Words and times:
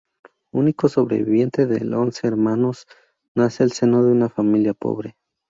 Único 0.51 0.89
superviviente 0.89 1.67
de 1.67 1.85
once 1.95 2.25
hermanos, 2.25 2.87
nace 3.35 3.61
en 3.61 3.65
el 3.65 3.71
seno 3.71 4.03
de 4.03 4.11
una 4.11 4.29
familia 4.29 4.73
pobre. 4.73 5.15